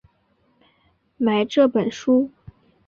[1.17, 2.31] 买这本书